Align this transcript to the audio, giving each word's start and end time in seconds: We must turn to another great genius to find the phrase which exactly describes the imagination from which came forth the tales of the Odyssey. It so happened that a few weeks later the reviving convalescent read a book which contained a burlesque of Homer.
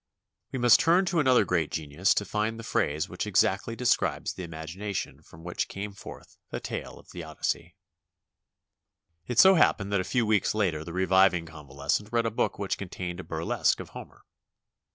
We 0.51 0.57
must 0.57 0.79
turn 0.79 1.05
to 1.05 1.19
another 1.19 1.45
great 1.45 1.69
genius 1.69 2.15
to 2.15 2.25
find 2.25 2.57
the 2.57 2.63
phrase 2.63 3.07
which 3.07 3.27
exactly 3.27 3.75
describes 3.75 4.33
the 4.33 4.41
imagination 4.41 5.21
from 5.21 5.43
which 5.43 5.67
came 5.67 5.93
forth 5.93 6.37
the 6.49 6.59
tales 6.59 6.97
of 6.97 7.11
the 7.11 7.23
Odyssey. 7.23 7.75
It 9.27 9.37
so 9.37 9.53
happened 9.53 9.93
that 9.93 10.01
a 10.01 10.03
few 10.03 10.25
weeks 10.25 10.55
later 10.55 10.83
the 10.83 10.91
reviving 10.91 11.45
convalescent 11.45 12.09
read 12.11 12.25
a 12.25 12.31
book 12.31 12.57
which 12.57 12.79
contained 12.79 13.19
a 13.19 13.23
burlesque 13.23 13.79
of 13.79 13.89
Homer. 13.89 14.23